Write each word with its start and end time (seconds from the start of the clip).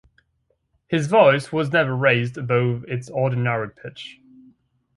His 0.87 1.05
voice 1.05 1.51
was 1.51 1.69
never 1.71 1.95
raised 1.95 2.35
above 2.35 2.83
its 2.87 3.07
ordinary 3.07 3.69
pitch. 3.69 4.19